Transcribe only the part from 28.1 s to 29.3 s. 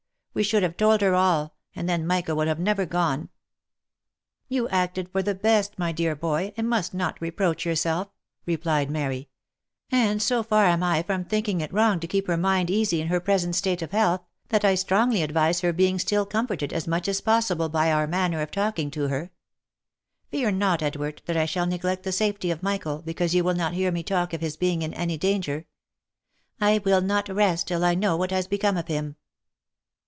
what has become of him."